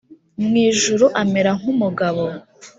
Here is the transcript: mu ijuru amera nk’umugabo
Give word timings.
mu 0.47 0.55
ijuru 0.69 1.05
amera 1.21 1.51
nk’umugabo 1.59 2.23